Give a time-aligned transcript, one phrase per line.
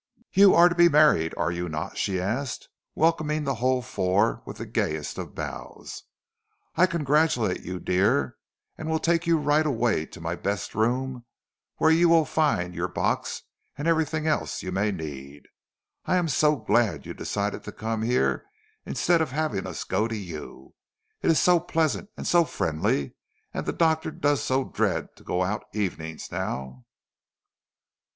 [0.31, 4.57] "You are to be married, are you not?" she asked, welcoming the whole four with
[4.57, 6.05] the gayest of bows.
[6.75, 8.37] "I congratulate you, dear,
[8.79, 11.25] and will take you right away to my best room,
[11.75, 13.43] where you will find your box
[13.77, 15.43] and everything else you may need.
[16.07, 18.47] I am so glad you decided to come here
[18.87, 20.73] instead of having us go to you.
[21.21, 23.13] It is so pleasant and so friendly
[23.53, 26.85] and the Doctor does so dread to go out evenings now."